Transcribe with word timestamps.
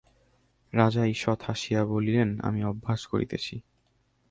রাজা 0.73 1.03
ঈষৎ 1.05 1.39
হাসিয়া 1.43 1.81
বলিলেন, 1.85 2.29
আমি 2.39 2.59
অভ্যাস 2.63 3.01
করিতেছি। 3.05 3.55